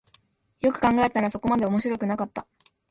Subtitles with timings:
[0.61, 2.47] よく考えたらそこまで面白くなかった